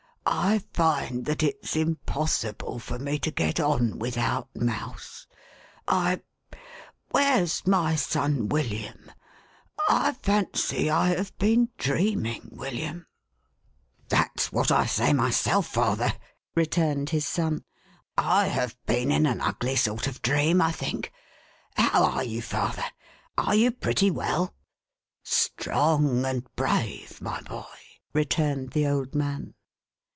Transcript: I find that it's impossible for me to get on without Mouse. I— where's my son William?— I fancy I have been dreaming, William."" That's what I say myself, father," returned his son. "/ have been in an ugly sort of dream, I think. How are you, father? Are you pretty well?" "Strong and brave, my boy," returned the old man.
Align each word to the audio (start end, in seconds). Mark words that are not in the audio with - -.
I 0.23 0.59
find 0.73 1.25
that 1.25 1.41
it's 1.41 1.75
impossible 1.75 2.77
for 2.77 2.99
me 2.99 3.17
to 3.19 3.31
get 3.31 3.59
on 3.59 3.97
without 3.97 4.49
Mouse. 4.55 5.25
I— 5.87 6.21
where's 7.09 7.65
my 7.65 7.95
son 7.95 8.47
William?— 8.47 9.11
I 9.89 10.13
fancy 10.13 10.89
I 10.89 11.09
have 11.09 11.35
been 11.39 11.69
dreaming, 11.77 12.49
William."" 12.51 13.07
That's 14.09 14.51
what 14.53 14.71
I 14.71 14.85
say 14.85 15.11
myself, 15.11 15.65
father," 15.67 16.13
returned 16.55 17.09
his 17.09 17.25
son. 17.27 17.63
"/ 18.01 18.17
have 18.17 18.77
been 18.85 19.11
in 19.11 19.25
an 19.25 19.41
ugly 19.41 19.75
sort 19.75 20.05
of 20.05 20.21
dream, 20.21 20.61
I 20.61 20.71
think. 20.71 21.11
How 21.75 22.03
are 22.05 22.23
you, 22.23 22.43
father? 22.43 22.85
Are 23.37 23.55
you 23.55 23.71
pretty 23.71 24.11
well?" 24.11 24.53
"Strong 25.23 26.25
and 26.25 26.45
brave, 26.55 27.19
my 27.21 27.41
boy," 27.41 27.65
returned 28.13 28.71
the 28.71 28.85
old 28.87 29.13
man. 29.15 29.55